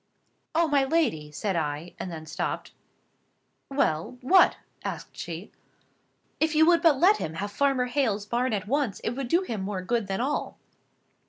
[0.55, 2.71] "Oh, my lady!" said I, and then I stopped.
[3.69, 4.17] "Well.
[4.23, 5.51] What?" asked she.
[6.39, 9.43] "If you would but let him have Farmer Hale's barn at once, it would do
[9.43, 10.57] him more good than all."